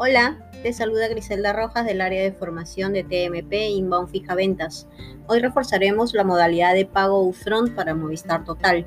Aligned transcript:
Hola, 0.00 0.38
te 0.62 0.72
saluda 0.72 1.08
Griselda 1.08 1.52
Rojas 1.52 1.84
del 1.84 2.00
área 2.00 2.22
de 2.22 2.30
formación 2.30 2.92
de 2.92 3.02
TMP 3.02 3.52
Inbound 3.52 4.08
Fija 4.10 4.36
Ventas. 4.36 4.86
Hoy 5.26 5.40
reforzaremos 5.40 6.14
la 6.14 6.22
modalidad 6.22 6.72
de 6.74 6.86
pago 6.86 7.24
upfront 7.24 7.74
para 7.74 7.96
Movistar 7.96 8.44
Total. 8.44 8.84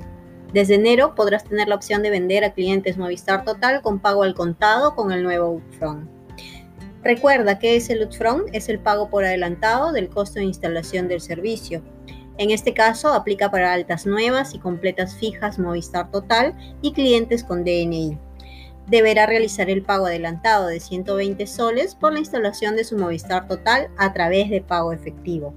Desde 0.54 0.76
enero 0.76 1.14
podrás 1.14 1.44
tener 1.44 1.68
la 1.68 1.74
opción 1.74 2.02
de 2.02 2.08
vender 2.08 2.44
a 2.44 2.54
clientes 2.54 2.96
Movistar 2.96 3.44
Total 3.44 3.82
con 3.82 3.98
pago 3.98 4.22
al 4.22 4.32
contado 4.32 4.94
con 4.94 5.12
el 5.12 5.22
nuevo 5.22 5.50
upfront. 5.50 6.08
Recuerda 7.02 7.58
que 7.58 7.76
es 7.76 7.90
el 7.90 8.04
upfront, 8.04 8.48
es 8.54 8.70
el 8.70 8.78
pago 8.78 9.10
por 9.10 9.26
adelantado 9.26 9.92
del 9.92 10.08
costo 10.08 10.38
de 10.38 10.46
instalación 10.46 11.08
del 11.08 11.20
servicio. 11.20 11.82
En 12.38 12.50
este 12.50 12.72
caso 12.72 13.12
aplica 13.12 13.50
para 13.50 13.74
altas 13.74 14.06
nuevas 14.06 14.54
y 14.54 14.58
completas 14.58 15.14
fijas 15.14 15.58
Movistar 15.58 16.10
Total 16.10 16.54
y 16.80 16.94
clientes 16.94 17.44
con 17.44 17.64
DNI 17.64 18.18
deberá 18.88 19.26
realizar 19.26 19.70
el 19.70 19.82
pago 19.82 20.06
adelantado 20.06 20.66
de 20.66 20.80
120 20.80 21.46
soles 21.46 21.94
por 21.94 22.12
la 22.12 22.18
instalación 22.18 22.76
de 22.76 22.84
su 22.84 22.96
Movistar 22.96 23.46
Total 23.48 23.88
a 23.96 24.12
través 24.12 24.50
de 24.50 24.60
pago 24.60 24.92
efectivo. 24.92 25.54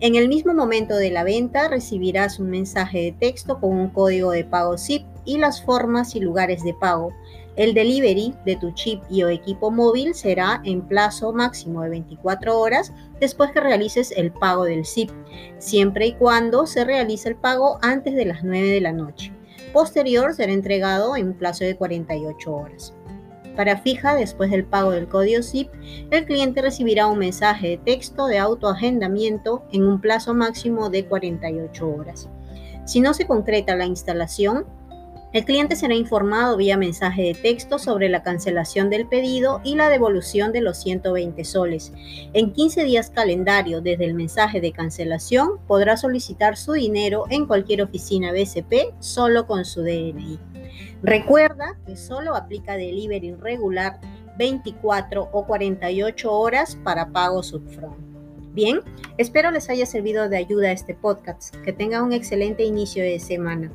En 0.00 0.16
el 0.16 0.28
mismo 0.28 0.52
momento 0.52 0.96
de 0.96 1.10
la 1.10 1.22
venta 1.22 1.68
recibirás 1.68 2.40
un 2.40 2.50
mensaje 2.50 2.98
de 3.02 3.12
texto 3.12 3.60
con 3.60 3.70
un 3.78 3.88
código 3.88 4.32
de 4.32 4.44
pago 4.44 4.76
ZIP 4.76 5.06
y 5.24 5.38
las 5.38 5.62
formas 5.62 6.16
y 6.16 6.20
lugares 6.20 6.64
de 6.64 6.74
pago. 6.74 7.12
El 7.54 7.72
delivery 7.72 8.34
de 8.44 8.56
tu 8.56 8.72
chip 8.72 9.02
y 9.08 9.22
o 9.22 9.28
equipo 9.28 9.70
móvil 9.70 10.14
será 10.14 10.60
en 10.64 10.82
plazo 10.82 11.32
máximo 11.32 11.82
de 11.82 11.90
24 11.90 12.58
horas 12.58 12.92
después 13.20 13.52
que 13.52 13.60
realices 13.60 14.12
el 14.16 14.32
pago 14.32 14.64
del 14.64 14.86
ZIP, 14.86 15.10
siempre 15.58 16.06
y 16.06 16.14
cuando 16.14 16.66
se 16.66 16.84
realice 16.84 17.28
el 17.28 17.36
pago 17.36 17.78
antes 17.82 18.14
de 18.14 18.24
las 18.24 18.42
9 18.42 18.68
de 18.68 18.80
la 18.80 18.92
noche 18.92 19.32
posterior 19.72 20.34
será 20.34 20.52
entregado 20.52 21.16
en 21.16 21.28
un 21.28 21.34
plazo 21.34 21.64
de 21.64 21.76
48 21.76 22.54
horas. 22.54 22.94
Para 23.56 23.78
fija, 23.78 24.14
después 24.14 24.50
del 24.50 24.64
pago 24.64 24.92
del 24.92 25.08
código 25.08 25.42
ZIP, 25.42 25.70
el 26.10 26.24
cliente 26.24 26.62
recibirá 26.62 27.06
un 27.06 27.18
mensaje 27.18 27.68
de 27.68 27.78
texto 27.78 28.26
de 28.26 28.38
autoagendamiento 28.38 29.64
en 29.72 29.84
un 29.84 30.00
plazo 30.00 30.32
máximo 30.32 30.88
de 30.88 31.04
48 31.04 31.88
horas. 31.88 32.28
Si 32.86 33.00
no 33.00 33.12
se 33.14 33.26
concreta 33.26 33.76
la 33.76 33.84
instalación, 33.84 34.66
el 35.32 35.44
cliente 35.44 35.76
será 35.76 35.94
informado 35.94 36.56
vía 36.56 36.76
mensaje 36.76 37.22
de 37.22 37.34
texto 37.34 37.78
sobre 37.78 38.08
la 38.08 38.22
cancelación 38.22 38.90
del 38.90 39.06
pedido 39.06 39.60
y 39.64 39.76
la 39.76 39.88
devolución 39.88 40.52
de 40.52 40.60
los 40.60 40.78
120 40.78 41.44
soles. 41.44 41.92
En 42.34 42.52
15 42.52 42.84
días 42.84 43.10
calendario 43.10 43.80
desde 43.80 44.04
el 44.04 44.14
mensaje 44.14 44.60
de 44.60 44.72
cancelación 44.72 45.58
podrá 45.66 45.96
solicitar 45.96 46.56
su 46.56 46.72
dinero 46.72 47.24
en 47.30 47.46
cualquier 47.46 47.82
oficina 47.82 48.32
BCP 48.32 48.94
solo 49.00 49.46
con 49.46 49.64
su 49.64 49.82
DNI. 49.82 50.38
Recuerda 51.02 51.78
que 51.86 51.96
solo 51.96 52.36
aplica 52.36 52.76
delivery 52.76 53.34
regular 53.34 54.00
24 54.38 55.30
o 55.32 55.46
48 55.46 56.32
horas 56.32 56.78
para 56.84 57.10
pago 57.10 57.42
subfront. 57.42 57.96
Bien, 58.52 58.80
espero 59.16 59.50
les 59.50 59.70
haya 59.70 59.86
servido 59.86 60.28
de 60.28 60.36
ayuda 60.36 60.72
este 60.72 60.94
podcast. 60.94 61.56
Que 61.64 61.72
tenga 61.72 62.02
un 62.02 62.12
excelente 62.12 62.64
inicio 62.64 63.02
de 63.02 63.18
semana. 63.18 63.70